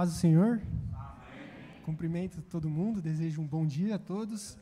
[0.00, 0.62] Paz do Senhor.
[0.94, 1.82] Amém.
[1.84, 4.56] Cumprimento todo mundo, desejo um bom dia a todos.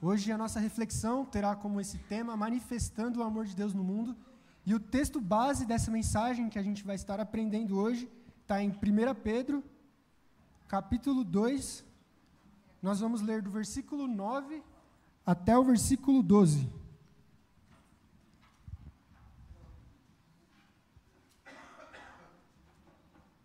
[0.00, 4.16] Hoje a nossa reflexão terá como esse tema manifestando o amor de Deus no mundo.
[4.64, 8.70] E o texto base dessa mensagem que a gente vai estar aprendendo hoje está em
[8.70, 8.74] 1
[9.22, 9.62] Pedro,
[10.66, 11.84] capítulo 2.
[12.80, 14.62] Nós vamos ler do versículo 9
[15.26, 16.66] até o versículo 12.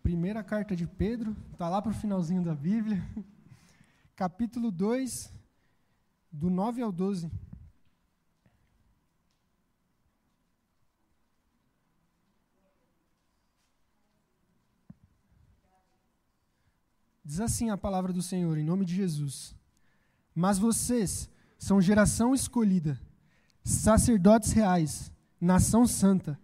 [0.03, 3.01] Primeira carta de Pedro, está lá para o finalzinho da Bíblia,
[4.17, 5.31] capítulo 2,
[6.29, 7.31] do 9 ao 12.
[17.23, 19.55] Diz assim a palavra do Senhor, em nome de Jesus.
[20.35, 22.99] Mas vocês são geração escolhida,
[23.63, 25.09] sacerdotes reais,
[25.39, 26.37] nação santa,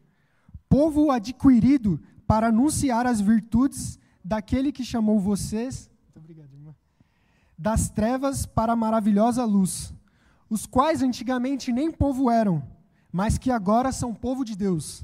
[0.70, 5.90] povo adquirido para anunciar as virtudes daquele que chamou vocês
[7.58, 9.92] das trevas para a maravilhosa luz,
[10.48, 12.62] os quais antigamente nem povo eram,
[13.12, 15.04] mas que agora são povo de Deus.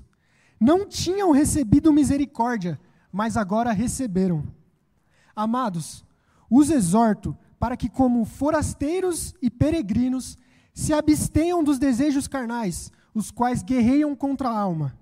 [0.60, 2.80] Não tinham recebido misericórdia,
[3.12, 4.44] mas agora receberam.
[5.36, 6.06] Amados,
[6.48, 10.38] os exorto para que, como forasteiros e peregrinos,
[10.76, 14.96] se abstenham dos desejos carnais, os quais guerreiam contra a alma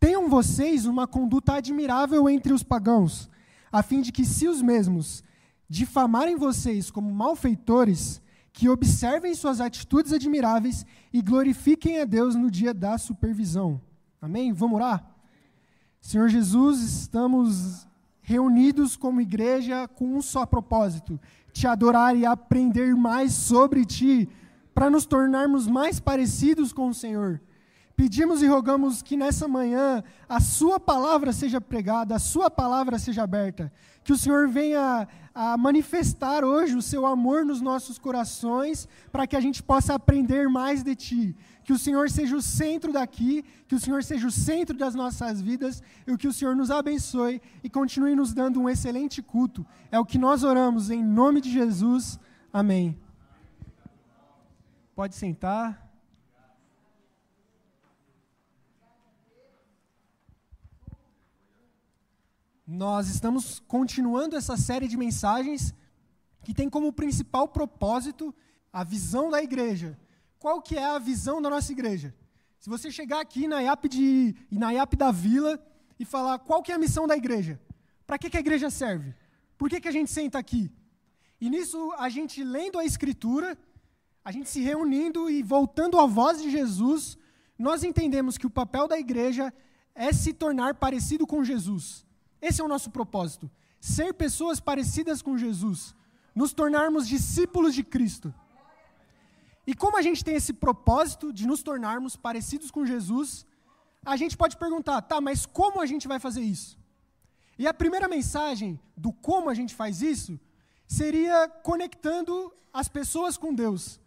[0.00, 3.28] Tenham vocês uma conduta admirável entre os pagãos,
[3.70, 5.22] a fim de que, se os mesmos
[5.68, 12.72] difamarem vocês como malfeitores, que observem suas atitudes admiráveis e glorifiquem a Deus no dia
[12.72, 13.80] da supervisão.
[14.20, 14.54] Amém?
[14.54, 15.04] Vamos orar?
[16.00, 17.86] Senhor Jesus, estamos
[18.22, 21.20] reunidos como igreja com um só propósito:
[21.52, 24.28] te adorar e aprender mais sobre ti,
[24.74, 27.40] para nos tornarmos mais parecidos com o Senhor.
[28.00, 33.22] Pedimos e rogamos que nessa manhã a Sua palavra seja pregada, a Sua palavra seja
[33.22, 33.70] aberta.
[34.02, 39.36] Que o Senhor venha a manifestar hoje o Seu amor nos nossos corações, para que
[39.36, 41.36] a gente possa aprender mais de Ti.
[41.62, 45.42] Que o Senhor seja o centro daqui, que o Senhor seja o centro das nossas
[45.42, 49.66] vidas, e que o Senhor nos abençoe e continue nos dando um excelente culto.
[49.92, 52.18] É o que nós oramos, em nome de Jesus.
[52.50, 52.98] Amém.
[54.96, 55.89] Pode sentar.
[62.72, 65.74] Nós estamos continuando essa série de mensagens
[66.44, 68.32] que tem como principal propósito
[68.72, 69.98] a visão da igreja.
[70.38, 72.14] Qual que é a visão da nossa igreja?
[72.60, 75.60] Se você chegar aqui na IAP, de, na IAP da Vila
[75.98, 77.60] e falar qual que é a missão da igreja,
[78.06, 79.16] para que, que a igreja serve?
[79.58, 80.70] Por que, que a gente senta aqui?
[81.40, 83.58] E nisso, a gente lendo a Escritura,
[84.24, 87.18] a gente se reunindo e voltando à voz de Jesus,
[87.58, 89.52] nós entendemos que o papel da igreja
[89.92, 92.08] é se tornar parecido com Jesus.
[92.40, 93.50] Esse é o nosso propósito.
[93.80, 95.94] Ser pessoas parecidas com Jesus.
[96.34, 98.32] Nos tornarmos discípulos de Cristo.
[99.66, 103.46] E como a gente tem esse propósito de nos tornarmos parecidos com Jesus,
[104.04, 106.78] a gente pode perguntar, tá, mas como a gente vai fazer isso?
[107.58, 110.40] E a primeira mensagem do como a gente faz isso
[110.86, 114.00] seria conectando as pessoas com Deus.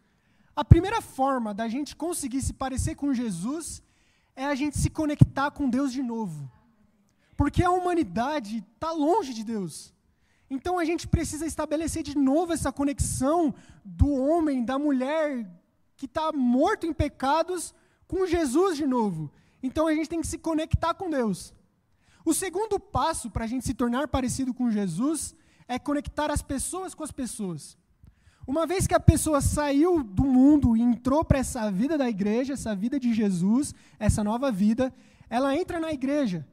[0.56, 3.82] A primeira forma da gente conseguir se parecer com Jesus
[4.36, 6.50] é a gente se conectar com Deus de novo.
[7.44, 9.94] Porque a humanidade está longe de Deus.
[10.50, 15.46] Então a gente precisa estabelecer de novo essa conexão do homem, da mulher
[15.98, 17.76] que está morto em pecados,
[18.08, 19.30] com Jesus de novo.
[19.62, 21.54] Então a gente tem que se conectar com Deus.
[22.24, 25.36] O segundo passo para a gente se tornar parecido com Jesus
[25.68, 27.78] é conectar as pessoas com as pessoas.
[28.48, 32.54] Uma vez que a pessoa saiu do mundo e entrou para essa vida da igreja,
[32.54, 34.94] essa vida de Jesus, essa nova vida,
[35.30, 36.48] ela entra na igreja.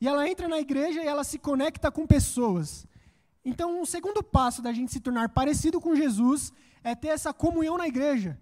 [0.00, 2.86] E ela entra na igreja e ela se conecta com pessoas.
[3.44, 6.52] Então, um segundo passo da gente se tornar parecido com Jesus
[6.82, 8.38] é ter essa comunhão na igreja,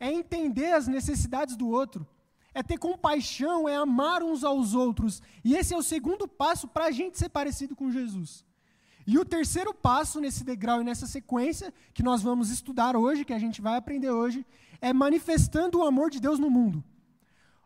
[0.00, 2.06] é entender as necessidades do outro,
[2.54, 5.22] é ter compaixão, é amar uns aos outros.
[5.44, 8.44] E esse é o segundo passo para a gente ser parecido com Jesus.
[9.06, 13.32] E o terceiro passo nesse degrau e nessa sequência, que nós vamos estudar hoje, que
[13.32, 14.44] a gente vai aprender hoje,
[14.80, 16.82] é manifestando o amor de Deus no mundo.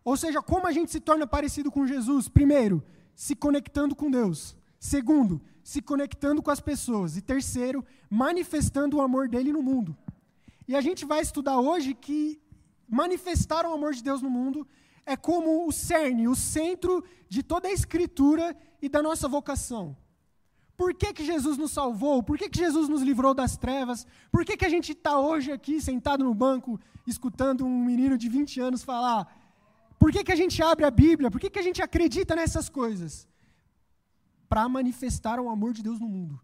[0.04, 2.28] Ou seja, como a gente se torna parecido com Jesus?
[2.28, 2.82] Primeiro,
[3.20, 4.56] se conectando com Deus.
[4.78, 7.18] Segundo, se conectando com as pessoas.
[7.18, 9.94] E terceiro, manifestando o amor dele no mundo.
[10.66, 12.40] E a gente vai estudar hoje que
[12.88, 14.66] manifestar o amor de Deus no mundo
[15.04, 19.94] é como o cerne, o centro de toda a escritura e da nossa vocação.
[20.74, 22.22] Por que, que Jesus nos salvou?
[22.22, 24.06] Por que, que Jesus nos livrou das trevas?
[24.32, 28.30] Por que, que a gente está hoje aqui sentado no banco escutando um menino de
[28.30, 29.39] 20 anos falar
[30.00, 31.30] por que, que a gente abre a Bíblia?
[31.30, 33.28] Por que, que a gente acredita nessas coisas?
[34.48, 36.40] Para manifestar o amor de Deus no mundo.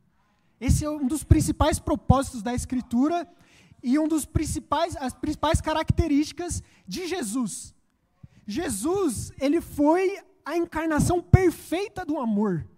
[0.61, 3.26] Esse é um dos principais propósitos da Escritura
[3.82, 7.75] e um dos principais, as principais características de Jesus.
[8.47, 12.69] Jesus, ele foi a encarnação perfeita do amor.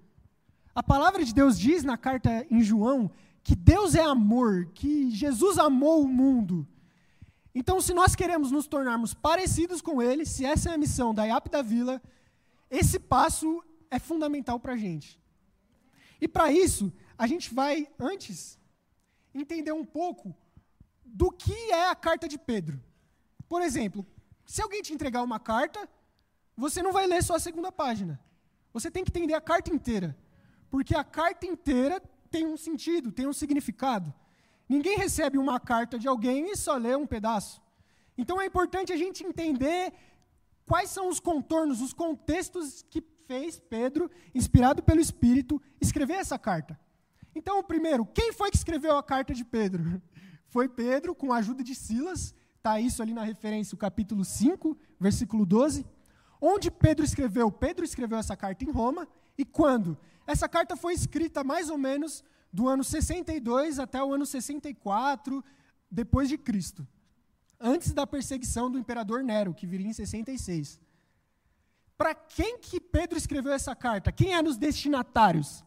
[0.73, 3.11] A palavra de Deus diz na carta em João
[3.43, 6.65] que Deus é amor, que Jesus amou o mundo.
[7.60, 11.25] Então, se nós queremos nos tornarmos parecidos com Ele, se essa é a missão da
[11.25, 12.00] IAP da Vila,
[12.70, 15.20] esse passo é fundamental para a gente.
[16.20, 18.56] E para isso, a gente vai, antes,
[19.34, 20.32] entender um pouco
[21.05, 22.81] do que é a carta de Pedro.
[23.49, 24.06] Por exemplo,
[24.46, 25.88] se alguém te entregar uma carta,
[26.56, 28.20] você não vai ler só a segunda página.
[28.72, 30.16] Você tem que entender a carta inteira.
[30.70, 32.00] Porque a carta inteira
[32.31, 34.14] tem um sentido, tem um significado.
[34.69, 37.62] Ninguém recebe uma carta de alguém e só lê um pedaço.
[38.17, 39.93] Então é importante a gente entender
[40.67, 46.79] quais são os contornos, os contextos que fez Pedro, inspirado pelo Espírito, escrever essa carta.
[47.35, 50.03] Então, primeiro, quem foi que escreveu a carta de Pedro?
[50.50, 54.75] Foi Pedro, com a ajuda de Silas, está isso ali na referência, o capítulo 5,
[54.99, 55.85] versículo 12.
[56.41, 57.53] Onde Pedro escreveu?
[57.53, 59.06] Pedro escreveu essa carta em Roma,
[59.37, 59.99] e quando?
[60.26, 65.45] Essa carta foi escrita mais ou menos do ano 62 até o ano 64
[65.91, 66.87] depois de Cristo,
[67.61, 70.81] antes da perseguição do imperador Nero, que viria em 66.
[71.97, 74.12] Para quem que Pedro escreveu essa carta?
[74.12, 75.65] Quem eram os destinatários?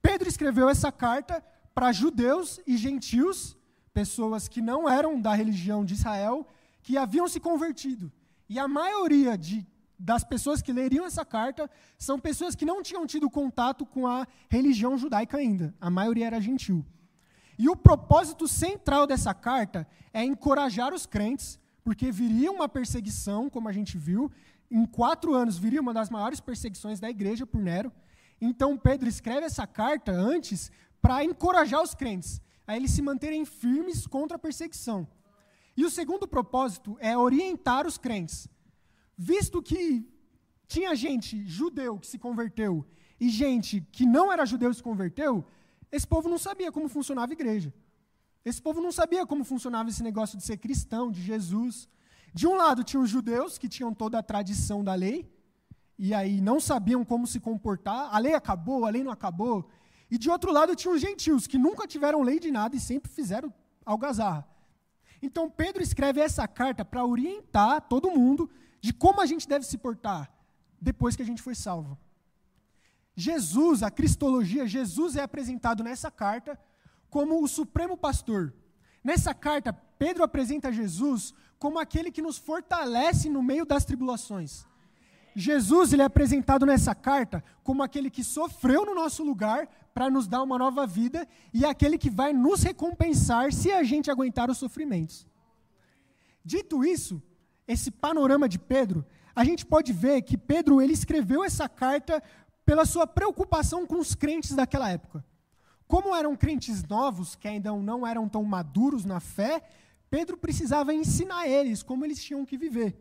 [0.00, 1.44] Pedro escreveu essa carta
[1.74, 3.56] para judeus e gentios,
[3.92, 6.46] pessoas que não eram da religião de Israel,
[6.82, 8.12] que haviam se convertido.
[8.48, 9.66] E a maioria de,
[9.98, 11.68] das pessoas que leriam essa carta
[11.98, 15.74] são pessoas que não tinham tido contato com a religião judaica ainda.
[15.80, 16.84] A maioria era gentil.
[17.58, 23.68] E o propósito central dessa carta é encorajar os crentes, porque viria uma perseguição, como
[23.68, 24.30] a gente viu,
[24.70, 27.92] em quatro anos viria uma das maiores perseguições da igreja por Nero.
[28.40, 30.70] Então Pedro escreve essa carta antes
[31.02, 35.08] para encorajar os crentes a eles se manterem firmes contra a perseguição.
[35.74, 38.46] E o segundo propósito é orientar os crentes.
[39.18, 40.08] Visto que
[40.68, 42.86] tinha gente judeu que se converteu
[43.18, 45.44] e gente que não era judeu se converteu,
[45.90, 47.74] esse povo não sabia como funcionava a igreja.
[48.44, 51.88] Esse povo não sabia como funcionava esse negócio de ser cristão, de Jesus.
[52.32, 55.28] De um lado tinham os judeus, que tinham toda a tradição da lei,
[55.98, 59.68] e aí não sabiam como se comportar, a lei acabou, a lei não acabou.
[60.08, 63.10] E de outro lado tinham os gentios, que nunca tiveram lei de nada e sempre
[63.10, 63.52] fizeram
[63.84, 64.46] algazarra.
[65.20, 68.48] Então Pedro escreve essa carta para orientar todo mundo
[68.88, 70.32] de como a gente deve se portar
[70.80, 71.98] depois que a gente foi salvo.
[73.14, 76.58] Jesus, a cristologia, Jesus é apresentado nessa carta
[77.10, 78.54] como o supremo pastor.
[79.04, 84.64] Nessa carta, Pedro apresenta Jesus como aquele que nos fortalece no meio das tribulações.
[85.36, 90.26] Jesus ele é apresentado nessa carta como aquele que sofreu no nosso lugar para nos
[90.26, 94.56] dar uma nova vida e aquele que vai nos recompensar se a gente aguentar os
[94.56, 95.26] sofrimentos.
[96.42, 97.22] Dito isso,
[97.68, 99.04] esse panorama de Pedro,
[99.36, 102.22] a gente pode ver que Pedro ele escreveu essa carta
[102.64, 105.24] pela sua preocupação com os crentes daquela época.
[105.86, 109.62] Como eram crentes novos, que ainda não eram tão maduros na fé,
[110.10, 112.98] Pedro precisava ensinar eles como eles tinham que viver.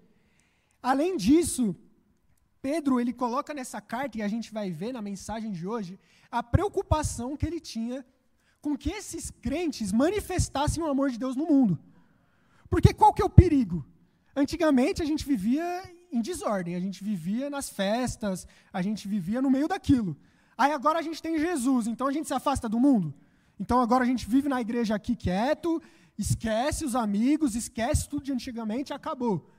[0.83, 1.75] Além disso,
[2.62, 6.43] Pedro ele coloca nessa carta, e a gente vai ver na mensagem de hoje, a
[6.43, 8.05] preocupação que ele tinha
[8.62, 11.79] com que esses crentes manifestassem o amor de Deus no mundo.
[12.69, 13.86] Porque qual que é o perigo?
[14.38, 15.65] Antigamente a gente vivia
[16.12, 20.15] em desordem, a gente vivia nas festas, a gente vivia no meio daquilo.
[20.56, 23.12] Aí agora a gente tem Jesus, então a gente se afasta do mundo?
[23.60, 25.82] Então agora a gente vive na igreja aqui quieto,
[26.15, 29.50] esquece os amigos, esquece tudo de antigamente, acabou.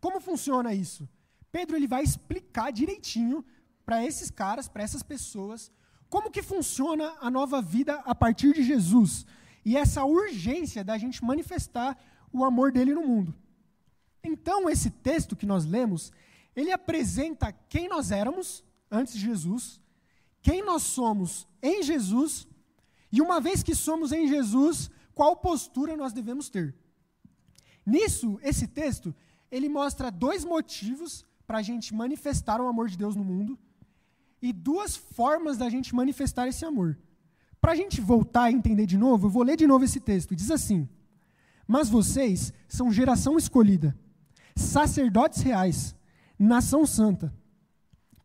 [0.00, 1.08] Como funciona isso?
[1.52, 3.44] Pedro ele vai explicar direitinho
[3.84, 5.70] para esses caras, para essas pessoas,
[6.10, 9.24] como que funciona a nova vida a partir de Jesus
[9.64, 11.96] e essa urgência da gente manifestar
[12.32, 13.32] o amor dele no mundo.
[14.26, 16.12] Então, esse texto que nós lemos,
[16.54, 19.80] ele apresenta quem nós éramos antes de Jesus,
[20.42, 22.46] quem nós somos em Jesus,
[23.12, 26.74] e uma vez que somos em Jesus, qual postura nós devemos ter.
[27.84, 29.14] Nisso, esse texto,
[29.50, 33.56] ele mostra dois motivos para a gente manifestar o amor de Deus no mundo
[34.42, 36.98] e duas formas da gente manifestar esse amor.
[37.60, 40.34] Para a gente voltar a entender de novo, eu vou ler de novo esse texto.
[40.34, 40.88] Diz assim:
[41.66, 43.96] Mas vocês são geração escolhida,
[44.56, 45.94] sacerdotes reais,
[46.36, 47.32] nação santa,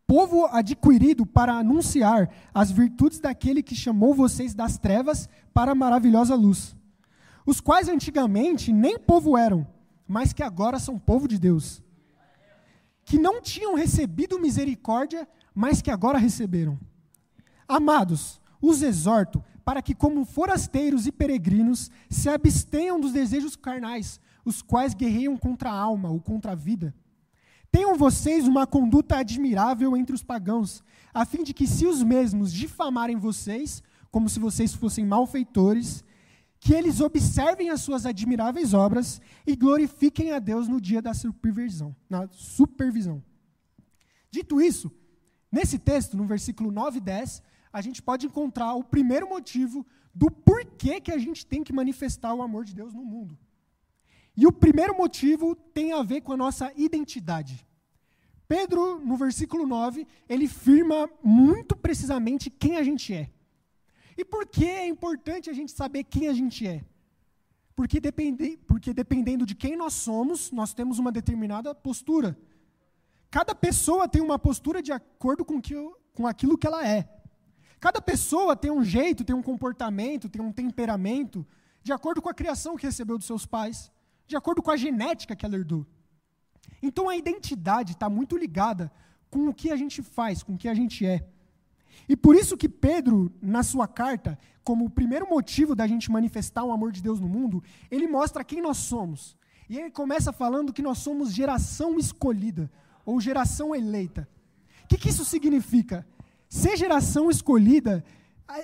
[0.06, 6.34] povo adquirido para anunciar as virtudes daquele que chamou vocês das trevas para a maravilhosa
[6.34, 6.74] luz
[7.44, 9.66] os quais antigamente nem povo eram,
[10.06, 11.82] mas que agora são povo de Deus,
[13.04, 16.78] que não tinham recebido misericórdia, mas que agora receberam.
[17.66, 24.62] Amados, os exorto para que, como forasteiros e peregrinos, se abstenham dos desejos carnais, os
[24.62, 26.94] quais guerreiam contra a alma ou contra a vida.
[27.70, 30.84] Tenham vocês uma conduta admirável entre os pagãos,
[31.14, 36.04] a fim de que, se os mesmos difamarem vocês, como se vocês fossem malfeitores,
[36.60, 41.96] que eles observem as suas admiráveis obras e glorifiquem a Deus no dia da supervisão.
[42.08, 43.22] Na supervisão.
[44.30, 44.92] Dito isso,
[45.50, 49.84] nesse texto, no versículo 9 e 10, a gente pode encontrar o primeiro motivo
[50.14, 53.36] do porquê que a gente tem que manifestar o amor de Deus no mundo.
[54.36, 57.66] E o primeiro motivo tem a ver com a nossa identidade.
[58.48, 63.30] Pedro, no versículo 9, ele firma muito precisamente quem a gente é.
[64.16, 66.84] E por que é importante a gente saber quem a gente é?
[67.74, 72.38] Porque, depende, porque dependendo de quem nós somos, nós temos uma determinada postura.
[73.30, 75.74] Cada pessoa tem uma postura de acordo com, que,
[76.12, 77.08] com aquilo que ela é.
[77.80, 81.46] Cada pessoa tem um jeito, tem um comportamento, tem um temperamento,
[81.82, 83.90] de acordo com a criação que recebeu dos seus pais,
[84.32, 85.86] de acordo com a genética que ela herdou.
[86.82, 88.90] Então a identidade está muito ligada
[89.30, 91.18] com o que a gente faz, com o que a gente é.
[92.08, 96.64] E por isso que Pedro, na sua carta, como o primeiro motivo da gente manifestar
[96.64, 99.36] o amor de Deus no mundo, ele mostra quem nós somos.
[99.68, 102.70] E ele começa falando que nós somos geração escolhida,
[103.04, 104.28] ou geração eleita.
[104.84, 106.06] O que, que isso significa?
[106.48, 108.04] Ser geração escolhida,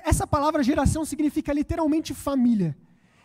[0.05, 2.77] essa palavra geração significa literalmente família.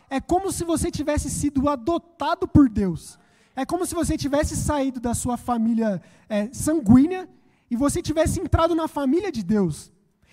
[0.08, 3.18] É como se você tivesse sido adotado por Deus.
[3.56, 7.28] É como se você tivesse saído da sua família é, sanguínea
[7.70, 9.92] e você tivesse entrado na família de Deus.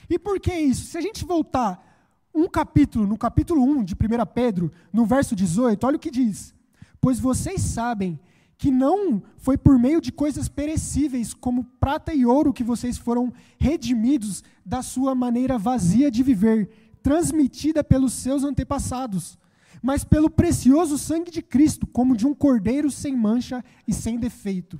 [0.09, 0.87] E por que isso?
[0.87, 1.87] Se a gente voltar
[2.33, 3.97] um capítulo, no capítulo 1 de 1
[4.33, 6.53] Pedro, no verso 18, olha o que diz:
[6.99, 8.19] Pois vocês sabem
[8.57, 13.33] que não foi por meio de coisas perecíveis, como prata e ouro, que vocês foram
[13.59, 16.69] redimidos da sua maneira vazia de viver,
[17.01, 19.39] transmitida pelos seus antepassados,
[19.81, 24.79] mas pelo precioso sangue de Cristo, como de um cordeiro sem mancha e sem defeito.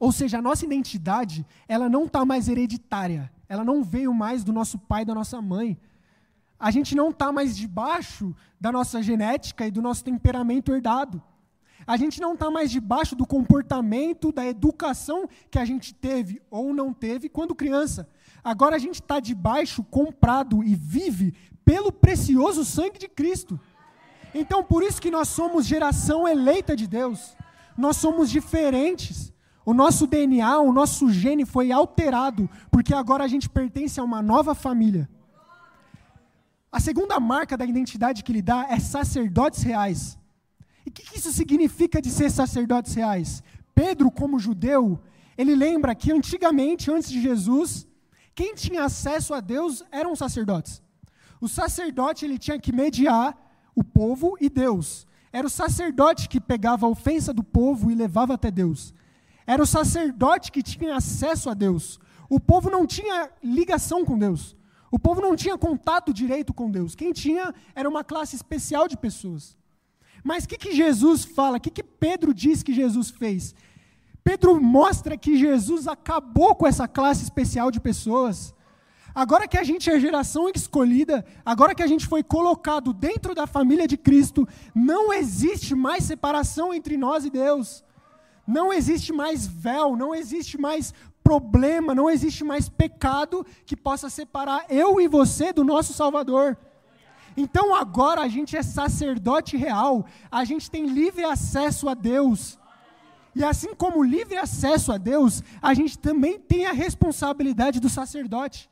[0.00, 4.52] Ou seja, a nossa identidade, ela não está mais hereditária, ela não veio mais do
[4.52, 5.78] nosso pai e da nossa mãe.
[6.58, 11.22] A gente não está mais debaixo da nossa genética e do nosso temperamento herdado.
[11.86, 16.74] A gente não está mais debaixo do comportamento, da educação que a gente teve ou
[16.74, 18.08] não teve quando criança.
[18.42, 21.32] Agora a gente está debaixo, comprado e vive
[21.64, 23.58] pelo precioso sangue de Cristo.
[24.40, 27.36] Então, por isso que nós somos geração eleita de Deus.
[27.76, 29.32] Nós somos diferentes.
[29.64, 34.22] O nosso DNA, o nosso gene foi alterado, porque agora a gente pertence a uma
[34.22, 35.08] nova família.
[36.70, 40.16] A segunda marca da identidade que ele dá é sacerdotes reais.
[40.86, 43.42] E o que, que isso significa de ser sacerdotes reais?
[43.74, 45.00] Pedro, como judeu,
[45.36, 47.88] ele lembra que antigamente, antes de Jesus,
[48.34, 50.80] quem tinha acesso a Deus eram os sacerdotes.
[51.40, 53.36] O sacerdote ele tinha que mediar
[53.78, 55.06] o povo e Deus.
[55.32, 58.92] Era o sacerdote que pegava a ofensa do povo e levava até Deus.
[59.46, 62.00] Era o sacerdote que tinha acesso a Deus.
[62.28, 64.56] O povo não tinha ligação com Deus.
[64.90, 66.96] O povo não tinha contato direito com Deus.
[66.96, 69.56] Quem tinha era uma classe especial de pessoas.
[70.24, 71.58] Mas o que, que Jesus fala?
[71.58, 73.54] O que, que Pedro diz que Jesus fez?
[74.24, 78.52] Pedro mostra que Jesus acabou com essa classe especial de pessoas.
[79.18, 83.48] Agora que a gente é geração escolhida, agora que a gente foi colocado dentro da
[83.48, 87.82] família de Cristo, não existe mais separação entre nós e Deus.
[88.46, 94.66] Não existe mais véu, não existe mais problema, não existe mais pecado que possa separar
[94.68, 96.56] eu e você do nosso Salvador.
[97.36, 102.56] Então agora a gente é sacerdote real, a gente tem livre acesso a Deus.
[103.34, 108.70] E assim como livre acesso a Deus, a gente também tem a responsabilidade do sacerdote.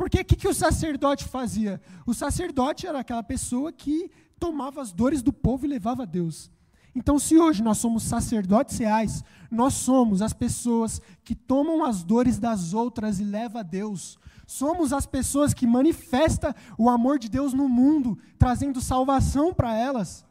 [0.00, 1.78] Porque o que, que o sacerdote fazia?
[2.06, 6.50] O sacerdote era aquela pessoa que tomava as dores do povo e levava a Deus.
[6.94, 12.38] Então, se hoje nós somos sacerdotes reais, nós somos as pessoas que tomam as dores
[12.38, 14.18] das outras e levam a Deus.
[14.46, 20.24] Somos as pessoas que manifestam o amor de Deus no mundo, trazendo salvação para elas.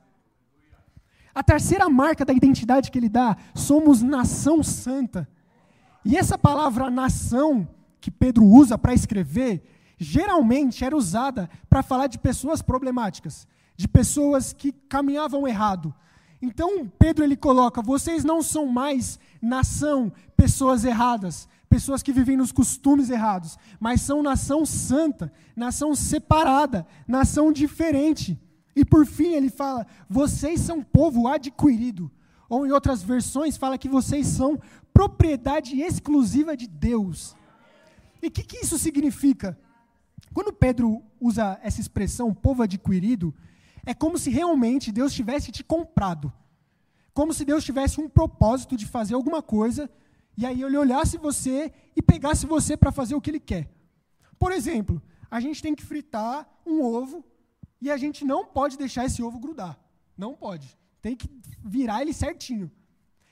[1.32, 5.30] A terceira marca da identidade que ele dá, somos nação santa.
[6.04, 7.68] E essa palavra nação,
[8.00, 9.64] que Pedro usa para escrever,
[9.98, 15.94] geralmente era usada para falar de pessoas problemáticas, de pessoas que caminhavam errado,
[16.42, 22.52] então, Pedro ele coloca: vocês não são mais nação, pessoas erradas, pessoas que vivem nos
[22.52, 28.40] costumes errados, mas são nação santa, nação separada, nação diferente.
[28.76, 32.10] E por fim ele fala: vocês são povo adquirido.
[32.48, 34.60] Ou em outras versões fala que vocês são
[34.92, 37.36] propriedade exclusiva de Deus.
[38.22, 39.58] E o que, que isso significa?
[40.34, 43.34] Quando Pedro usa essa expressão, povo adquirido,
[43.86, 46.32] é como se realmente Deus tivesse te comprado.
[47.14, 49.90] Como se Deus tivesse um propósito de fazer alguma coisa,
[50.38, 53.70] e aí ele olhasse você e pegasse você para fazer o que ele quer.
[54.38, 57.26] Por exemplo, a gente tem que fritar um ovo
[57.82, 59.80] e a gente não pode deixar esse ovo grudar.
[60.18, 60.78] Não pode.
[61.02, 61.30] Tem que
[61.64, 62.72] virar ele certinho.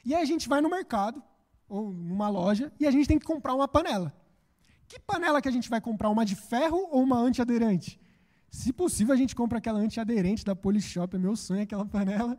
[0.03, 1.21] E aí a gente vai no mercado
[1.67, 4.13] ou numa loja e a gente tem que comprar uma panela.
[4.87, 6.09] Que panela que a gente vai comprar?
[6.09, 7.99] Uma de ferro ou uma antiaderente?
[8.49, 11.15] Se possível, a gente compra aquela antiaderente da Polishop.
[11.15, 12.37] É meu sonho aquela panela.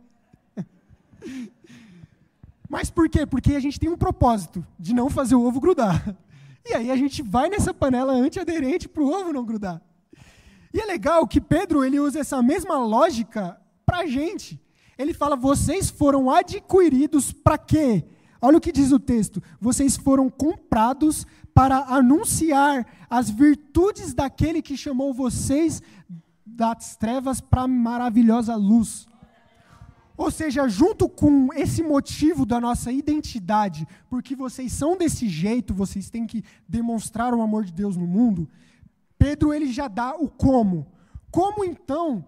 [2.67, 3.25] Mas por quê?
[3.25, 6.15] Porque a gente tem um propósito de não fazer o ovo grudar.
[6.67, 9.81] E aí a gente vai nessa panela antiaderente para o ovo não grudar.
[10.73, 14.61] E é legal que Pedro ele usa essa mesma lógica para a gente.
[14.97, 18.05] Ele fala: vocês foram adquiridos para quê?
[18.41, 24.77] Olha o que diz o texto: vocês foram comprados para anunciar as virtudes daquele que
[24.77, 25.81] chamou vocês
[26.45, 29.07] das trevas para a maravilhosa luz.
[30.17, 36.09] Ou seja, junto com esse motivo da nossa identidade, porque vocês são desse jeito, vocês
[36.09, 38.49] têm que demonstrar o amor de Deus no mundo,
[39.17, 40.87] Pedro ele já dá o como.
[41.31, 42.25] Como então?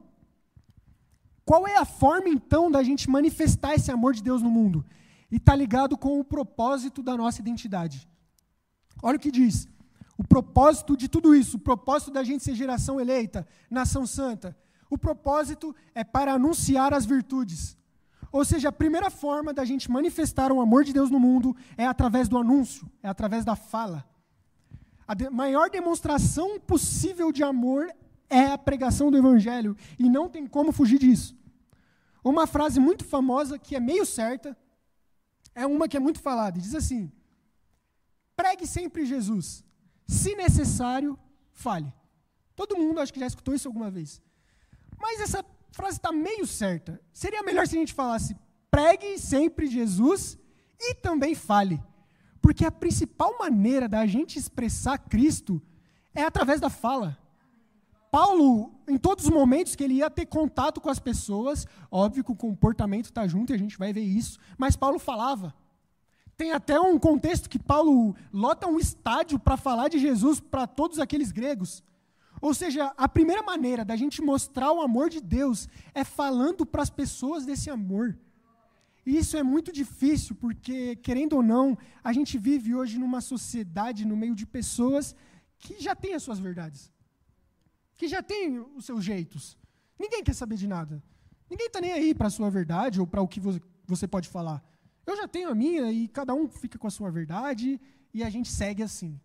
[1.44, 4.86] Qual é a forma então da gente manifestar esse amor de Deus no mundo?
[5.30, 8.08] E está ligado com o propósito da nossa identidade.
[9.02, 9.68] Olha o que diz.
[10.18, 14.56] O propósito de tudo isso, o propósito da gente ser geração eleita, nação santa.
[14.90, 17.78] O propósito é para anunciar as virtudes.
[18.32, 21.86] Ou seja, a primeira forma da gente manifestar o amor de Deus no mundo é
[21.86, 24.06] através do anúncio, é através da fala.
[25.08, 27.94] A de maior demonstração possível de amor
[28.30, 31.36] é a pregação do Evangelho, e não tem como fugir disso.
[32.24, 34.56] Uma frase muito famosa, que é meio certa,
[35.54, 37.12] é uma que é muito falada, diz assim:
[38.42, 39.64] pregue sempre Jesus,
[40.08, 41.18] se necessário,
[41.54, 41.94] fale.
[42.56, 44.20] Todo mundo acho que já escutou isso alguma vez.
[45.00, 47.00] Mas essa frase está meio certa.
[47.14, 48.36] Seria melhor se a gente falasse:
[48.72, 50.40] pregue sempre Jesus
[50.80, 51.80] e também fale.
[52.42, 55.62] Porque a principal maneira da gente expressar Cristo
[56.12, 57.16] é através da fala.
[58.10, 62.32] Paulo, em todos os momentos que ele ia ter contato com as pessoas, óbvio que
[62.32, 65.54] o comportamento está junto e a gente vai ver isso, mas Paulo falava.
[66.42, 70.98] Tem até um contexto que Paulo lota um estádio para falar de Jesus para todos
[70.98, 71.84] aqueles gregos.
[72.42, 76.82] Ou seja, a primeira maneira da gente mostrar o amor de Deus é falando para
[76.82, 78.18] as pessoas desse amor.
[79.06, 84.04] E isso é muito difícil, porque, querendo ou não, a gente vive hoje numa sociedade,
[84.04, 85.16] no meio de pessoas
[85.60, 86.92] que já têm as suas verdades,
[87.96, 89.56] que já têm os seus jeitos.
[90.00, 91.04] Ninguém quer saber de nada.
[91.48, 93.40] Ninguém está nem aí para a sua verdade ou para o que
[93.86, 94.71] você pode falar.
[95.12, 97.80] Eu já tenho a minha e cada um fica com a sua verdade
[98.14, 99.20] e a gente segue assim.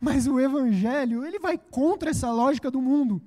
[0.00, 3.22] Mas o evangelho, ele vai contra essa lógica do mundo.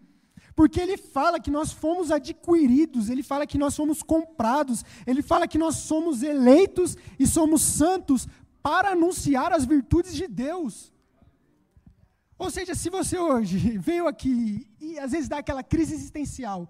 [0.53, 5.47] Porque ele fala que nós fomos adquiridos, ele fala que nós somos comprados, ele fala
[5.47, 8.27] que nós somos eleitos e somos santos
[8.61, 10.91] para anunciar as virtudes de Deus.
[12.37, 16.69] Ou seja, se você hoje veio aqui e às vezes dá aquela crise existencial,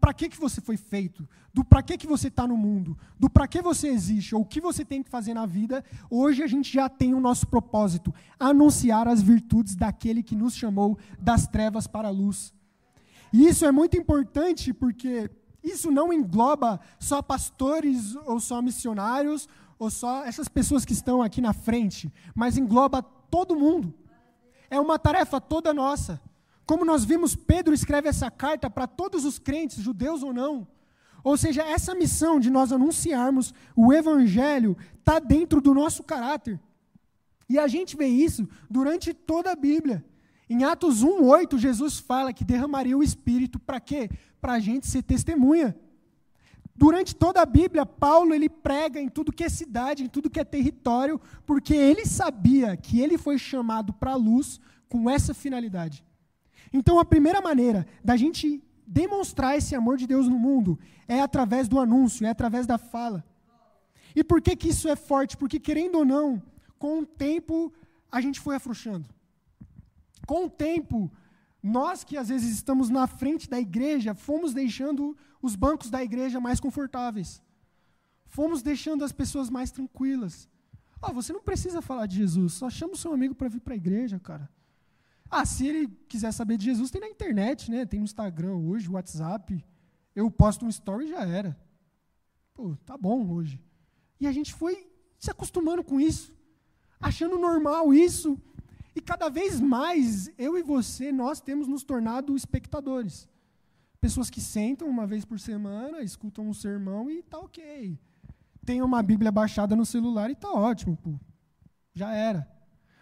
[0.00, 3.28] para que, que você foi feito, do para que, que você está no mundo, do
[3.28, 6.46] para que você existe, ou o que você tem que fazer na vida, hoje a
[6.46, 11.86] gente já tem o nosso propósito: anunciar as virtudes daquele que nos chamou das trevas
[11.86, 12.54] para a luz.
[13.32, 15.30] E isso é muito importante porque
[15.62, 21.40] isso não engloba só pastores ou só missionários ou só essas pessoas que estão aqui
[21.40, 23.94] na frente, mas engloba todo mundo.
[24.70, 26.20] É uma tarefa toda nossa.
[26.68, 30.68] Como nós vimos, Pedro escreve essa carta para todos os crentes, judeus ou não.
[31.24, 36.60] Ou seja, essa missão de nós anunciarmos o evangelho está dentro do nosso caráter.
[37.48, 40.04] E a gente vê isso durante toda a Bíblia.
[40.46, 44.10] Em Atos 1:8, Jesus fala que derramaria o Espírito para quê?
[44.38, 45.74] Para a gente ser testemunha.
[46.76, 50.38] Durante toda a Bíblia, Paulo ele prega em tudo que é cidade, em tudo que
[50.38, 56.04] é território, porque ele sabia que ele foi chamado para a luz com essa finalidade.
[56.72, 61.68] Então, a primeira maneira da gente demonstrar esse amor de Deus no mundo é através
[61.68, 63.24] do anúncio, é através da fala.
[64.14, 65.36] E por que, que isso é forte?
[65.36, 66.42] Porque, querendo ou não,
[66.78, 67.72] com o tempo
[68.10, 69.06] a gente foi afrouxando.
[70.26, 71.10] Com o tempo,
[71.62, 76.40] nós que às vezes estamos na frente da igreja, fomos deixando os bancos da igreja
[76.40, 77.42] mais confortáveis.
[78.26, 80.48] Fomos deixando as pessoas mais tranquilas.
[81.00, 83.74] Oh, você não precisa falar de Jesus, só chama o seu amigo para vir para
[83.74, 84.48] a igreja, cara.
[85.30, 87.84] Ah, se ele quiser saber de Jesus, tem na internet, né?
[87.84, 89.64] Tem no Instagram hoje, WhatsApp.
[90.14, 91.56] Eu posto um story e já era.
[92.54, 93.62] Pô, tá bom hoje.
[94.20, 96.34] E a gente foi se acostumando com isso,
[97.00, 98.40] achando normal isso.
[98.94, 103.28] E cada vez mais, eu e você, nós temos nos tornado espectadores.
[104.00, 107.98] Pessoas que sentam uma vez por semana, escutam um sermão e tá ok.
[108.64, 111.14] Tem uma Bíblia baixada no celular e tá ótimo, pô.
[111.94, 112.48] Já era.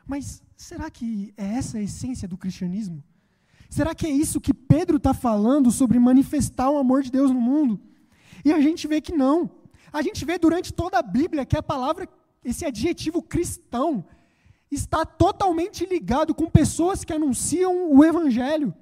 [0.06, 3.02] Mas será que é essa a essência do cristianismo?
[3.68, 7.40] Será que é isso que Pedro está falando sobre manifestar o amor de Deus no
[7.40, 7.80] mundo?
[8.44, 9.50] E a gente vê que não.
[9.92, 12.08] A gente vê durante toda a Bíblia que a palavra,
[12.44, 14.04] esse adjetivo cristão,
[14.70, 18.72] está totalmente ligado com pessoas que anunciam o Evangelho.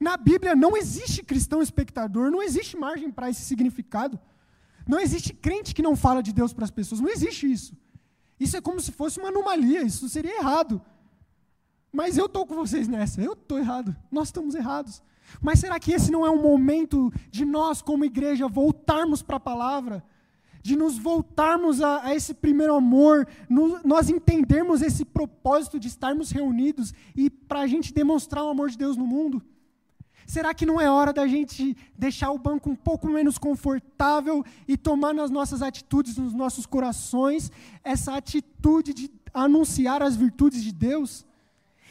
[0.00, 4.18] Na Bíblia não existe cristão espectador, não existe margem para esse significado.
[4.86, 7.76] Não existe crente que não fala de Deus para as pessoas, não existe isso.
[8.38, 10.80] Isso é como se fosse uma anomalia, isso seria errado.
[11.92, 15.02] Mas eu estou com vocês nessa, eu estou errado, nós estamos errados.
[15.40, 19.40] Mas será que esse não é um momento de nós, como igreja, voltarmos para a
[19.40, 20.04] palavra?
[20.62, 26.30] De nos voltarmos a, a esse primeiro amor, no, nós entendermos esse propósito de estarmos
[26.30, 29.42] reunidos e para a gente demonstrar o amor de Deus no mundo?
[30.26, 34.76] Será que não é hora da gente deixar o banco um pouco menos confortável e
[34.76, 37.50] tomar nas nossas atitudes, nos nossos corações,
[37.82, 41.26] essa atitude de anunciar as virtudes de Deus?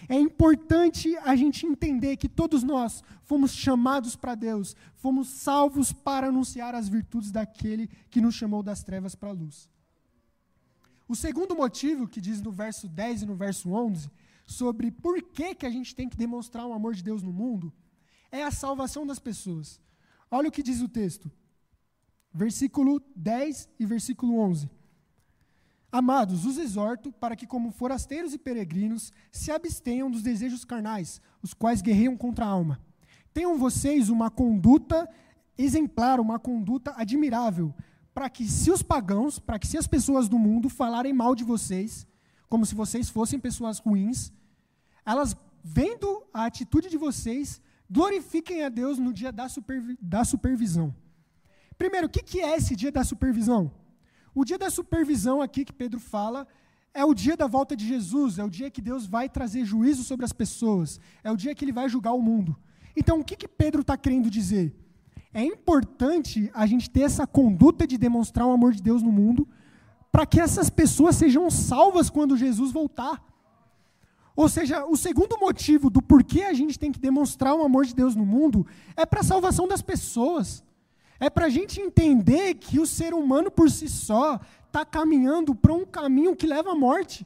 [0.10, 6.28] É importante a gente entender que todos nós fomos chamados para Deus, fomos salvos para
[6.28, 9.70] anunciar as virtudes daquele que nos chamou das trevas para a luz.
[11.08, 14.10] O segundo motivo, que diz no verso 10 e no verso 11,
[14.46, 17.72] sobre por que, que a gente tem que demonstrar o amor de Deus no mundo,
[18.34, 19.80] é a salvação das pessoas.
[20.30, 21.32] Olha o que diz o texto,
[22.34, 24.68] versículo 10 e versículo 11.
[25.92, 31.54] Amados, os exorto para que, como forasteiros e peregrinos, se abstenham dos desejos carnais, os
[31.54, 32.82] quais guerreiam contra a alma.
[33.32, 35.08] Tenham vocês uma conduta
[35.56, 37.72] exemplar, uma conduta admirável,
[38.16, 41.44] para que, se os pagãos, para que, se as pessoas do mundo falarem mal de
[41.44, 42.08] vocês,
[42.50, 44.34] como se vocês fossem pessoas ruins,
[45.06, 50.94] elas, vendo a atitude de vocês, glorifiquem a Deus no dia da, supervi da supervisão.
[51.78, 53.72] Primeiro, o que, que é esse dia da supervisão?
[54.36, 56.48] O dia da supervisão aqui que Pedro fala
[56.94, 60.04] é o dia da volta de Jesus, é o dia que Deus vai trazer juízo
[60.04, 62.56] sobre as pessoas, é o dia que ele vai julgar o mundo.
[62.96, 64.76] Então, o que, que Pedro está querendo dizer?
[65.34, 69.48] É importante a gente ter essa conduta de demonstrar o amor de Deus no mundo,
[70.12, 73.24] para que essas pessoas sejam salvas quando Jesus voltar.
[74.36, 77.94] Ou seja, o segundo motivo do porquê a gente tem que demonstrar o amor de
[77.94, 78.66] Deus no mundo
[78.96, 80.64] é para a salvação das pessoas.
[81.20, 85.72] É para a gente entender que o ser humano por si só está caminhando para
[85.72, 87.26] um caminho que leva à morte.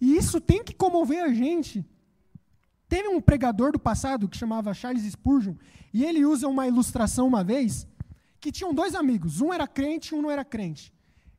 [0.00, 1.84] E isso tem que comover a gente.
[2.88, 5.54] Teve um pregador do passado que chamava Charles Spurgeon,
[5.92, 7.86] e ele usa uma ilustração uma vez,
[8.40, 10.92] que tinham dois amigos, um era crente e um não era crente.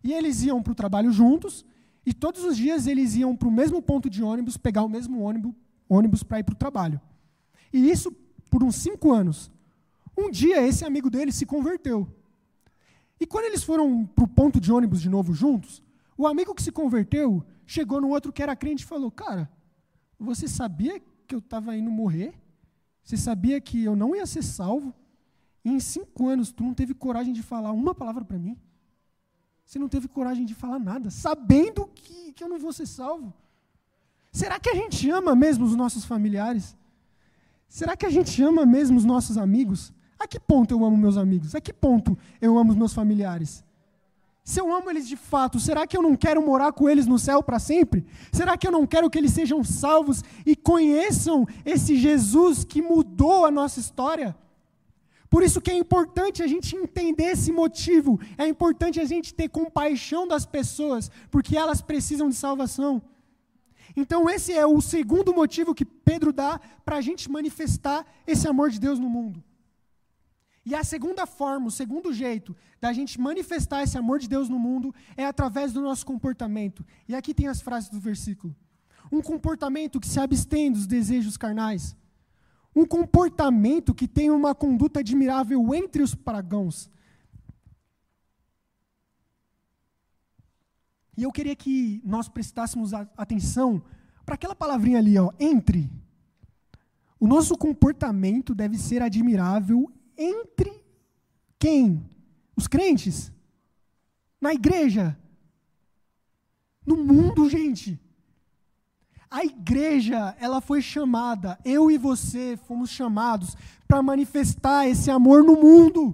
[0.03, 1.65] E eles iam para o trabalho juntos,
[2.05, 5.21] e todos os dias eles iam para o mesmo ponto de ônibus, pegar o mesmo
[5.21, 5.53] ônibus,
[5.87, 6.99] ônibus para ir para o trabalho.
[7.71, 8.11] E isso
[8.49, 9.51] por uns cinco anos.
[10.17, 12.07] Um dia esse amigo dele se converteu.
[13.19, 15.81] E quando eles foram para o ponto de ônibus de novo juntos,
[16.17, 19.49] o amigo que se converteu chegou no outro que era crente e falou: Cara,
[20.19, 22.33] você sabia que eu estava indo morrer?
[23.03, 24.93] Você sabia que eu não ia ser salvo?
[25.63, 28.57] E em cinco anos tu não teve coragem de falar uma palavra para mim?
[29.71, 33.33] Você não teve coragem de falar nada, sabendo que, que eu não vou ser salvo?
[34.29, 36.75] Será que a gente ama mesmo os nossos familiares?
[37.69, 39.93] Será que a gente ama mesmo os nossos amigos?
[40.19, 41.55] A que ponto eu amo meus amigos?
[41.55, 43.63] A que ponto eu amo os meus familiares?
[44.43, 47.17] Se eu amo eles de fato, será que eu não quero morar com eles no
[47.17, 48.05] céu para sempre?
[48.29, 53.45] Será que eu não quero que eles sejam salvos e conheçam esse Jesus que mudou
[53.45, 54.35] a nossa história?
[55.31, 59.47] Por isso que é importante a gente entender esse motivo, é importante a gente ter
[59.47, 63.01] compaixão das pessoas, porque elas precisam de salvação.
[63.95, 68.71] Então, esse é o segundo motivo que Pedro dá para a gente manifestar esse amor
[68.71, 69.41] de Deus no mundo.
[70.65, 74.59] E a segunda forma, o segundo jeito da gente manifestar esse amor de Deus no
[74.59, 76.85] mundo é através do nosso comportamento.
[77.07, 78.53] E aqui tem as frases do versículo.
[79.09, 81.95] Um comportamento que se abstém dos desejos carnais.
[82.75, 86.89] Um comportamento que tem uma conduta admirável entre os pagãos.
[91.17, 93.83] E eu queria que nós prestássemos atenção
[94.25, 95.91] para aquela palavrinha ali, ó, entre.
[97.19, 100.81] O nosso comportamento deve ser admirável entre
[101.59, 102.03] quem?
[102.55, 103.31] Os crentes?
[104.41, 105.15] Na igreja?
[106.83, 107.99] No mundo, gente.
[109.31, 113.55] A igreja, ela foi chamada, eu e você fomos chamados
[113.87, 116.13] para manifestar esse amor no mundo,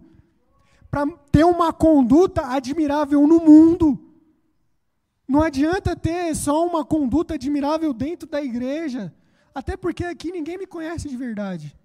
[0.92, 4.00] para ter uma conduta admirável no mundo.
[5.28, 9.12] Não adianta ter só uma conduta admirável dentro da igreja,
[9.54, 11.76] até porque aqui ninguém me conhece de verdade.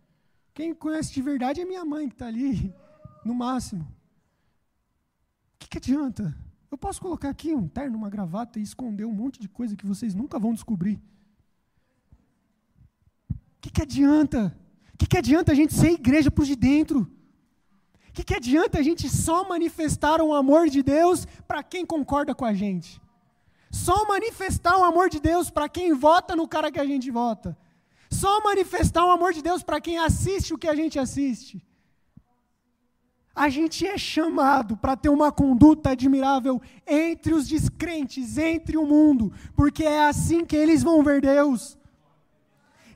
[0.53, 2.75] Quem me conhece de verdade é minha mãe que está ali,
[3.25, 3.85] no máximo.
[3.85, 6.37] O que, que adianta?
[6.71, 9.87] Eu posso colocar aqui um terno, uma gravata e esconder um monte de coisa que
[9.87, 11.01] vocês nunca vão descobrir.
[13.63, 14.55] Que, que adianta?
[14.93, 17.09] O que, que adianta a gente ser igreja por de dentro?
[18.09, 22.35] O que, que adianta a gente só manifestar o amor de Deus para quem concorda
[22.35, 23.01] com a gente?
[23.71, 27.57] Só manifestar o amor de Deus para quem vota no cara que a gente vota.
[28.11, 31.65] Só manifestar o amor de Deus para quem assiste o que a gente assiste.
[33.35, 39.33] A gente é chamado para ter uma conduta admirável entre os descrentes, entre o mundo,
[39.57, 41.79] porque é assim que eles vão ver Deus.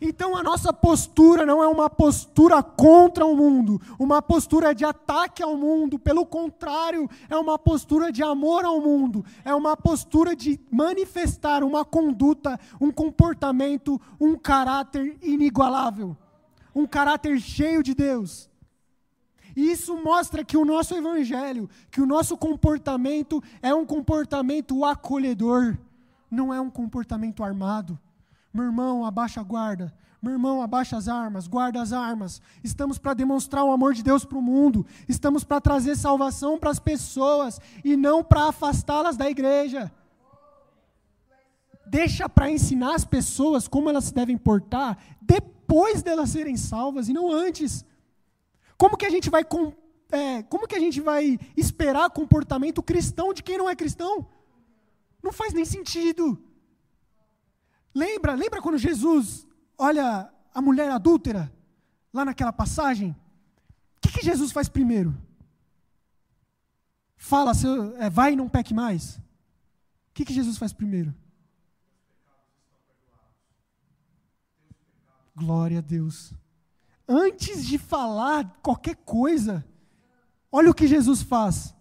[0.01, 5.43] Então a nossa postura não é uma postura contra o mundo, uma postura de ataque
[5.43, 10.61] ao mundo, pelo contrário, é uma postura de amor ao mundo, é uma postura de
[10.71, 16.17] manifestar uma conduta, um comportamento, um caráter inigualável,
[16.75, 18.51] um caráter cheio de Deus.
[19.57, 25.79] E isso mostra que o nosso evangelho, que o nosso comportamento é um comportamento acolhedor,
[26.31, 27.99] não é um comportamento armado
[28.57, 29.93] meu irmão, abaixa a guarda.
[30.21, 32.41] Meu irmão, abaixa as armas, guarda as armas.
[32.65, 34.87] Estamos para demonstrar o amor de Deus para o mundo.
[35.07, 39.93] Estamos para trazer salvação para as pessoas e não para afastá-las da igreja.
[41.87, 47.13] Deixa para ensinar as pessoas como elas se devem portar depois delas serem salvas e
[47.13, 47.85] não antes.
[48.79, 49.45] Como que a gente vai
[50.11, 54.27] é, como que a gente vai esperar comportamento cristão de quem não é cristão?
[55.23, 56.46] Não faz nem sentido.
[57.97, 59.47] Lembra, lembra quando Jesus
[59.79, 61.51] olha a mulher adúltera,
[62.13, 63.17] lá naquela passagem?
[63.97, 65.17] O que, que Jesus faz primeiro?
[67.17, 69.17] Fala, seu, é, vai e não peque mais.
[69.17, 71.15] O que, que Jesus faz primeiro?
[75.35, 76.35] Glória a Deus.
[77.09, 79.65] Antes de falar qualquer coisa,
[80.53, 81.75] olha o que Jesus faz.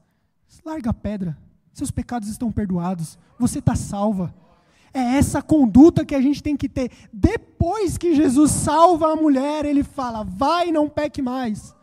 [0.63, 1.37] Larga a pedra.
[1.73, 3.19] Seus pecados estão perdoados.
[3.37, 4.33] Você está salva.
[4.95, 6.89] É essa conduta que a gente tem que ter.
[7.11, 11.75] Depois que Jesus salva a mulher, ele fala: vai, não peque mais.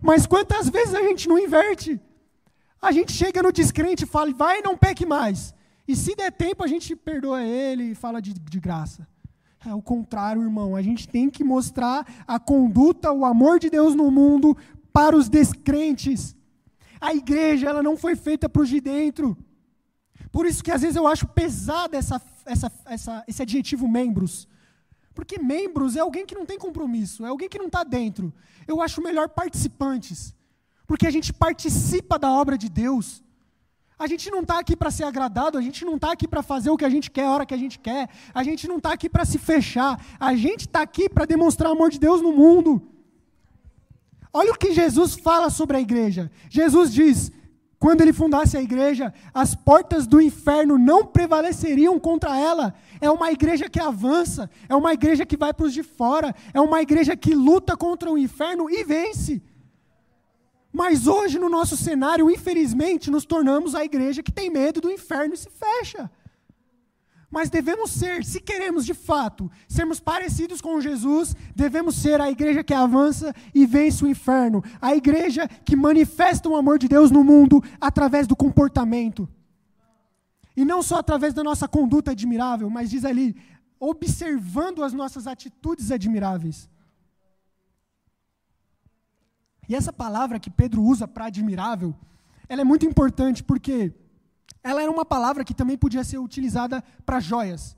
[0.00, 2.00] Mas quantas vezes a gente não inverte?
[2.80, 5.52] A gente chega no descrente e fala: vai, não peque mais.
[5.88, 9.08] E se der tempo, a gente perdoa ele e fala de, de graça.
[9.66, 10.76] É o contrário, irmão.
[10.76, 14.56] A gente tem que mostrar a conduta, o amor de Deus no mundo
[14.92, 16.36] para os descrentes.
[17.00, 19.36] A igreja, ela não foi feita para os de dentro.
[20.32, 24.46] Por isso que às vezes eu acho pesado essa, essa, essa, esse adjetivo membros.
[25.14, 28.32] Porque membros é alguém que não tem compromisso, é alguém que não está dentro.
[28.66, 30.34] Eu acho melhor participantes.
[30.86, 33.22] Porque a gente participa da obra de Deus.
[33.98, 36.70] A gente não está aqui para ser agradado, a gente não está aqui para fazer
[36.70, 38.94] o que a gente quer, a hora que a gente quer, a gente não está
[38.94, 42.32] aqui para se fechar, a gente está aqui para demonstrar o amor de Deus no
[42.32, 42.80] mundo.
[44.32, 46.30] Olha o que Jesus fala sobre a igreja.
[46.48, 47.30] Jesus diz:
[47.80, 52.74] quando ele fundasse a igreja, as portas do inferno não prevaleceriam contra ela.
[53.00, 56.60] É uma igreja que avança, é uma igreja que vai para os de fora, é
[56.60, 59.42] uma igreja que luta contra o inferno e vence.
[60.70, 65.32] Mas hoje, no nosso cenário, infelizmente, nos tornamos a igreja que tem medo do inferno
[65.32, 66.10] e se fecha.
[67.30, 72.64] Mas devemos ser, se queremos de fato sermos parecidos com Jesus, devemos ser a igreja
[72.64, 77.22] que avança e vence o inferno, a igreja que manifesta o amor de Deus no
[77.22, 79.28] mundo através do comportamento.
[80.56, 83.36] E não só através da nossa conduta admirável, mas diz ali,
[83.78, 86.68] observando as nossas atitudes admiráveis.
[89.68, 91.94] E essa palavra que Pedro usa para admirável,
[92.48, 93.94] ela é muito importante porque
[94.62, 97.76] ela era uma palavra que também podia ser utilizada para joias.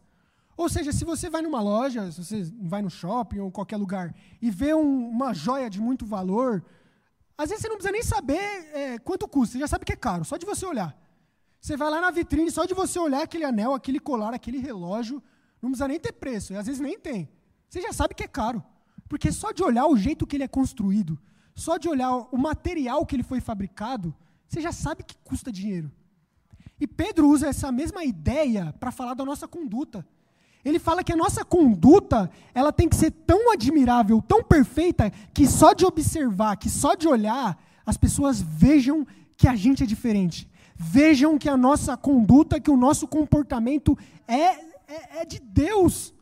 [0.57, 4.15] Ou seja, se você vai numa loja, se você vai no shopping ou qualquer lugar
[4.41, 6.65] e vê um, uma joia de muito valor,
[7.37, 8.41] às vezes você não precisa nem saber
[8.75, 10.97] é, quanto custa, você já sabe que é caro, só de você olhar.
[11.61, 15.23] Você vai lá na vitrine, só de você olhar aquele anel, aquele colar, aquele relógio,
[15.61, 17.29] não precisa nem ter preço, e às vezes nem tem.
[17.69, 18.63] Você já sabe que é caro.
[19.09, 21.19] Porque só de olhar o jeito que ele é construído,
[21.55, 24.15] só de olhar o material que ele foi fabricado,
[24.49, 25.91] você já sabe que custa dinheiro.
[26.83, 30.05] E Pedro usa essa mesma ideia para falar da nossa conduta.
[30.65, 35.47] Ele fala que a nossa conduta, ela tem que ser tão admirável, tão perfeita, que
[35.47, 40.51] só de observar, que só de olhar, as pessoas vejam que a gente é diferente.
[40.75, 44.47] Vejam que a nossa conduta, que o nosso comportamento é,
[44.89, 46.13] é, é de Deus.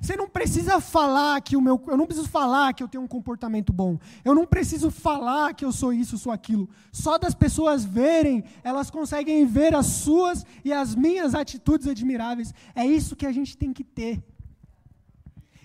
[0.00, 1.80] Você não precisa falar que o meu.
[1.86, 3.98] Eu não preciso falar que eu tenho um comportamento bom.
[4.24, 6.68] Eu não preciso falar que eu sou isso, sou aquilo.
[6.90, 12.54] Só das pessoas verem, elas conseguem ver as suas e as minhas atitudes admiráveis.
[12.74, 14.22] É isso que a gente tem que ter.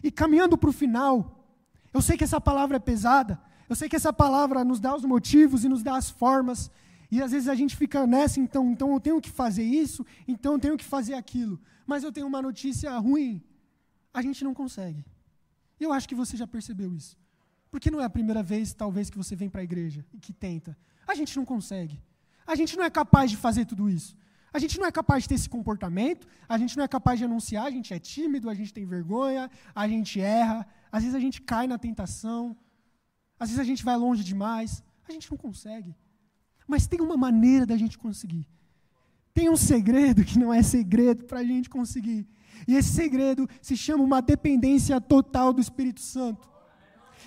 [0.03, 1.47] E caminhando para o final,
[1.93, 3.39] eu sei que essa palavra é pesada.
[3.69, 6.69] Eu sei que essa palavra nos dá os motivos e nos dá as formas.
[7.09, 10.53] E às vezes a gente fica nessa, então, então eu tenho que fazer isso, então
[10.53, 11.57] eu tenho que fazer aquilo.
[11.87, 13.41] Mas eu tenho uma notícia ruim.
[14.17, 15.01] A gente não consegue.
[15.77, 17.17] E eu acho que você já percebeu isso.
[17.69, 20.31] Porque não é a primeira vez, talvez, que você vem para a igreja e que
[20.31, 20.77] tenta.
[21.05, 22.01] A gente não consegue.
[22.47, 24.15] A gente não é capaz de fazer tudo isso.
[24.53, 27.25] A gente não é capaz de ter esse comportamento, a gente não é capaz de
[27.25, 29.51] anunciar, a gente é tímido, a gente tem vergonha,
[29.83, 32.55] a gente erra, às vezes a gente cai na tentação,
[33.37, 35.93] às vezes a gente vai longe demais, a gente não consegue.
[36.65, 38.47] Mas tem uma maneira da gente conseguir.
[39.33, 42.25] Tem um segredo que não é segredo para a gente conseguir.
[42.67, 46.49] E esse segredo se chama uma dependência total do Espírito Santo.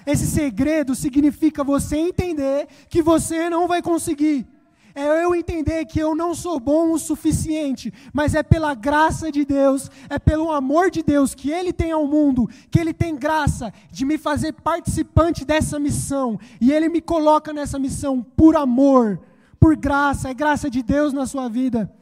[0.06, 4.46] Esse segredo significa você entender que você não vai conseguir.
[4.94, 9.44] É eu entender que eu não sou bom o suficiente, mas é pela graça de
[9.44, 13.72] Deus, é pelo amor de Deus que Ele tem ao mundo, que Ele tem graça
[13.92, 19.20] de me fazer participante dessa missão, e Ele me coloca nessa missão por amor,
[19.60, 21.92] por graça, é graça de Deus na sua vida.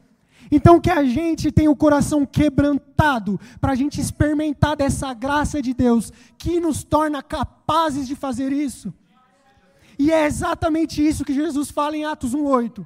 [0.51, 5.73] Então, que a gente tenha o coração quebrantado, para a gente experimentar dessa graça de
[5.73, 8.93] Deus, que nos torna capazes de fazer isso.
[9.99, 12.85] E é exatamente isso que Jesus fala em Atos 1,8.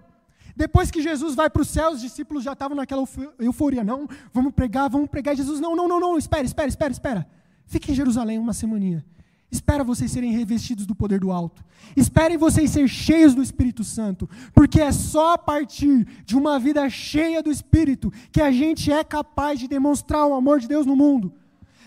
[0.56, 3.04] Depois que Jesus vai para o céu, os discípulos já estavam naquela
[3.40, 3.84] euforia.
[3.84, 5.36] Não, vamos pregar, vamos pregar.
[5.36, 7.28] Jesus, não, não, não, não, espera, espera, espera, espera.
[7.66, 9.04] Fique em Jerusalém uma semaninha.
[9.52, 11.64] Espera vocês serem revestidos do poder do alto.
[11.96, 16.90] Esperem vocês ser cheios do Espírito Santo, porque é só a partir de uma vida
[16.90, 20.96] cheia do Espírito que a gente é capaz de demonstrar o amor de Deus no
[20.96, 21.34] mundo.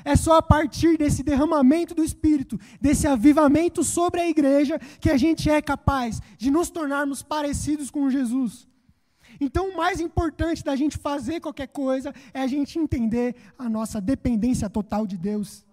[0.05, 5.16] É só a partir desse derramamento do Espírito, desse avivamento sobre a igreja, que a
[5.16, 8.68] gente é capaz de nos tornarmos parecidos com Jesus.
[9.40, 14.00] Então, o mais importante da gente fazer qualquer coisa é a gente entender a nossa
[14.00, 15.64] dependência total de Deus.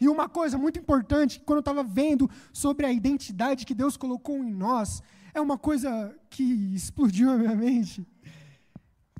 [0.00, 4.36] E uma coisa muito importante, quando eu estava vendo sobre a identidade que Deus colocou
[4.38, 5.02] em nós,
[5.32, 8.06] é uma coisa que explodiu a minha mente.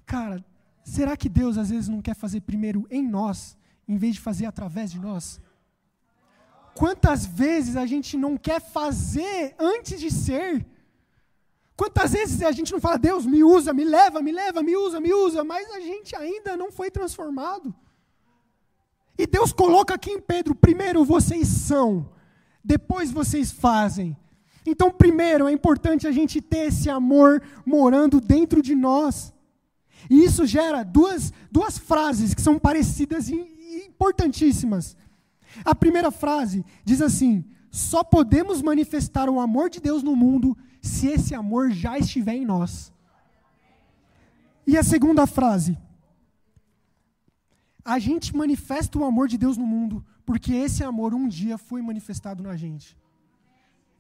[0.04, 0.44] Cara,
[0.84, 3.56] será que Deus às vezes não quer fazer primeiro em nós,
[3.86, 5.40] em vez de fazer através de nós?
[6.74, 10.66] Quantas vezes a gente não quer fazer antes de ser?
[11.76, 15.00] Quantas vezes a gente não fala, Deus, me usa, me leva, me leva, me usa,
[15.00, 17.74] me usa, mas a gente ainda não foi transformado.
[19.18, 22.10] E Deus coloca aqui em Pedro: primeiro vocês são,
[22.62, 24.16] depois vocês fazem.
[24.66, 29.32] Então, primeiro é importante a gente ter esse amor morando dentro de nós.
[30.08, 33.34] E isso gera duas, duas frases que são parecidas e
[33.86, 34.96] importantíssimas.
[35.64, 41.08] A primeira frase diz assim: só podemos manifestar o amor de Deus no mundo se
[41.08, 42.92] esse amor já estiver em nós.
[44.66, 45.76] E a segunda frase:
[47.84, 51.82] a gente manifesta o amor de Deus no mundo, porque esse amor um dia foi
[51.82, 52.96] manifestado na gente.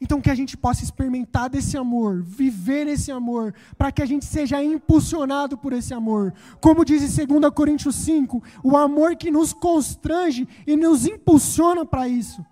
[0.00, 4.24] Então, que a gente possa experimentar desse amor, viver esse amor, para que a gente
[4.24, 6.34] seja impulsionado por esse amor.
[6.60, 12.08] Como diz em 2 Coríntios 5, o amor que nos constrange e nos impulsiona para
[12.08, 12.44] isso.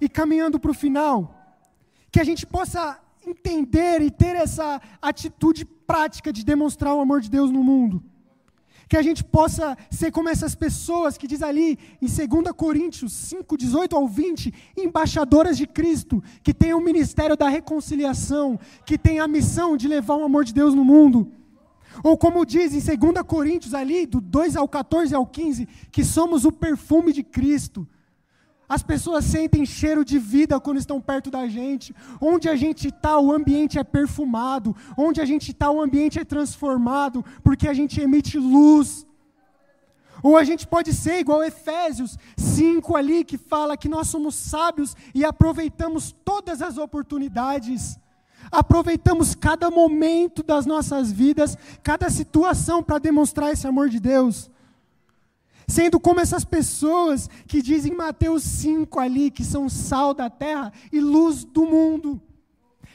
[0.00, 1.34] E caminhando para o final,
[2.10, 7.30] que a gente possa entender e ter essa atitude prática de demonstrar o amor de
[7.30, 8.02] Deus no mundo
[8.88, 13.56] que a gente possa ser como essas pessoas que diz ali em 2 Coríntios 5,
[13.56, 19.26] 18 ao 20, embaixadoras de Cristo, que tem o ministério da reconciliação, que tem a
[19.26, 21.32] missão de levar o amor de Deus no mundo.
[22.02, 26.44] Ou como diz em 2 Coríntios ali, do 2 ao 14 ao 15, que somos
[26.44, 27.88] o perfume de Cristo.
[28.68, 31.94] As pessoas sentem cheiro de vida quando estão perto da gente.
[32.20, 34.74] Onde a gente está, o ambiente é perfumado.
[34.96, 39.06] Onde a gente está, o ambiente é transformado, porque a gente emite luz.
[40.22, 44.96] Ou a gente pode ser igual Efésios 5 ali, que fala que nós somos sábios
[45.14, 47.98] e aproveitamos todas as oportunidades.
[48.50, 54.50] Aproveitamos cada momento das nossas vidas, cada situação para demonstrar esse amor de Deus.
[55.68, 60.72] Sendo como essas pessoas que dizem em Mateus 5 ali, que são sal da terra
[60.92, 62.20] e luz do mundo.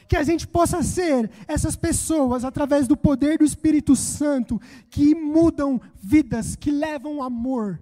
[0.08, 4.60] Que a gente possa ser essas pessoas, através do poder do Espírito Santo,
[4.90, 7.80] que mudam vidas, que levam amor.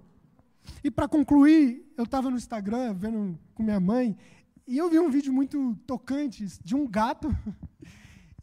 [0.83, 4.17] E para concluir, eu estava no Instagram vendo com minha mãe,
[4.67, 7.35] e eu vi um vídeo muito tocante de um gato.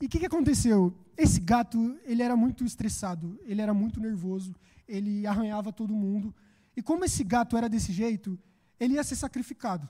[0.01, 0.95] E o que, que aconteceu?
[1.17, 4.55] Esse gato, ele era muito estressado, ele era muito nervoso,
[4.89, 6.35] ele arranhava todo mundo.
[6.77, 8.39] E como esse gato era desse jeito,
[8.81, 9.89] ele ia ser sacrificado.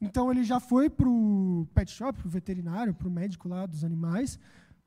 [0.00, 3.64] Então ele já foi para o pet shop, para o veterinário, para o médico lá
[3.66, 4.38] dos animais,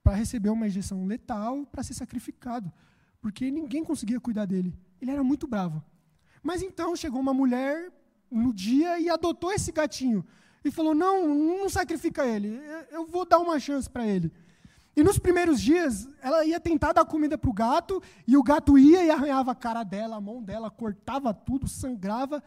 [0.03, 2.71] para receber uma injeção letal para ser sacrificado,
[3.21, 4.73] porque ninguém conseguia cuidar dele.
[5.01, 5.83] Ele era muito bravo.
[6.43, 7.91] Mas então chegou uma mulher
[8.29, 10.23] no dia e adotou esse gatinho
[10.63, 12.59] e falou: não, não sacrifica ele,
[12.91, 14.31] eu vou dar uma chance para ele.
[14.95, 18.77] E nos primeiros dias, ela ia tentar dar comida para o gato, e o gato
[18.77, 22.41] ia e arranhava a cara dela, a mão dela, cortava tudo, sangrava.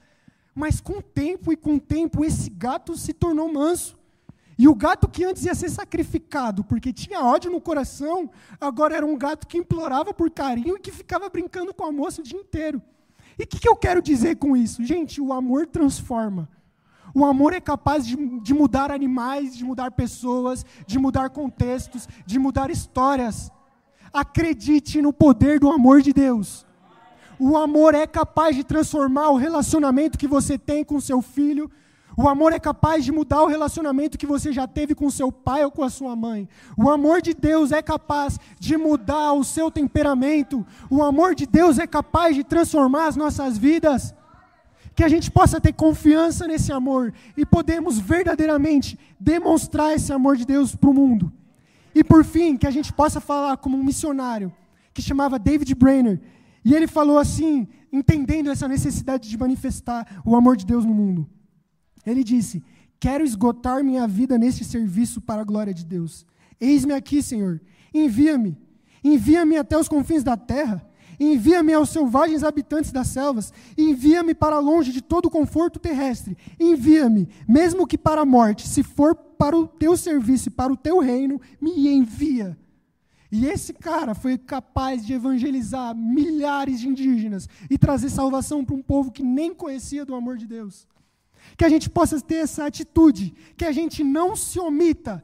[0.55, 3.99] Mas com o tempo e com o tempo, esse gato se tornou manso.
[4.59, 8.28] E o gato que antes ia ser sacrificado porque tinha ódio no coração,
[8.61, 12.20] agora era um gato que implorava por carinho e que ficava brincando com a moça
[12.20, 12.82] o dia inteiro.
[13.38, 14.84] E o que, que eu quero dizer com isso?
[14.84, 16.49] Gente, o amor transforma.
[17.14, 22.38] O amor é capaz de, de mudar animais, de mudar pessoas, de mudar contextos, de
[22.38, 23.50] mudar histórias.
[24.12, 26.66] Acredite no poder do amor de Deus.
[27.38, 31.70] O amor é capaz de transformar o relacionamento que você tem com seu filho.
[32.16, 35.64] O amor é capaz de mudar o relacionamento que você já teve com seu pai
[35.64, 36.48] ou com a sua mãe.
[36.76, 40.66] O amor de Deus é capaz de mudar o seu temperamento.
[40.90, 44.12] O amor de Deus é capaz de transformar as nossas vidas
[44.99, 50.44] que a gente possa ter confiança nesse amor e podemos verdadeiramente demonstrar esse amor de
[50.44, 51.32] Deus para o mundo.
[51.94, 54.53] E por fim, que a gente possa falar como um missionário
[54.92, 56.20] que chamava David Brainerd,
[56.64, 61.30] e ele falou assim, entendendo essa necessidade de manifestar o amor de Deus no mundo.
[62.05, 62.61] Ele disse:
[62.99, 66.26] Quero esgotar minha vida neste serviço para a glória de Deus.
[66.61, 67.61] Eis-me aqui, Senhor.
[67.94, 68.59] Envia-me.
[69.05, 70.84] Envia-me até os confins da terra.
[71.21, 76.37] Envia-me aos selvagens habitantes das selvas, envia-me para longe de todo conforto terrestre.
[76.61, 80.77] Envia-me, mesmo que para a morte, se for para o teu serviço e para o
[80.77, 82.57] teu reino, me envia.
[83.31, 88.83] E esse cara foi capaz de evangelizar milhares de indígenas e trazer salvação para um
[88.83, 90.87] povo que nem conhecia do amor de Deus.
[91.57, 95.23] Que a gente possa ter essa atitude, que a gente não se omita.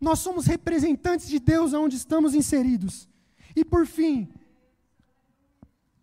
[0.00, 3.08] Nós somos representantes de Deus onde estamos inseridos.
[3.56, 4.28] E por fim,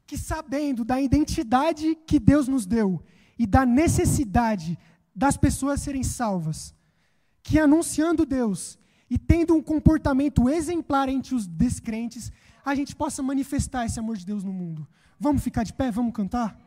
[0.09, 2.99] que sabendo da identidade que Deus nos deu
[3.37, 4.75] e da necessidade
[5.15, 6.73] das pessoas serem salvas,
[7.43, 12.31] que anunciando Deus e tendo um comportamento exemplar entre os descrentes,
[12.65, 14.87] a gente possa manifestar esse amor de Deus no mundo.
[15.19, 15.91] Vamos ficar de pé?
[15.91, 16.59] Vamos cantar?